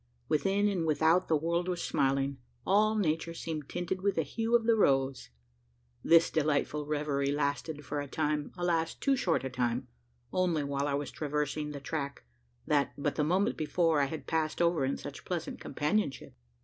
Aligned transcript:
Within 0.27 0.67
and 0.67 0.87
without 0.87 1.27
the 1.27 1.35
world 1.37 1.67
was 1.67 1.79
smiling 1.83 2.39
all 2.65 2.95
nature 2.95 3.35
seemed 3.35 3.69
tinted 3.69 4.01
with 4.01 4.15
the 4.15 4.23
hue 4.23 4.55
of 4.55 4.63
the 4.65 4.75
rose! 4.75 5.29
This 6.03 6.31
delightful 6.31 6.87
reverie 6.87 7.31
lasted 7.31 7.85
for 7.85 8.01
a 8.01 8.07
time 8.07 8.51
alas! 8.57 8.95
too 8.95 9.15
short 9.15 9.43
a 9.43 9.49
time 9.51 9.89
only 10.33 10.63
while 10.63 10.87
I 10.87 10.95
was 10.95 11.11
traversing 11.11 11.69
the 11.69 11.79
track, 11.79 12.23
that, 12.65 12.93
but 12.97 13.13
the 13.13 13.23
moment 13.23 13.57
before, 13.57 13.99
I 14.01 14.05
had 14.05 14.25
passed 14.25 14.59
over 14.59 14.85
in 14.85 14.97
such 14.97 15.23
pleasant 15.23 15.61
companionship. 15.61 16.33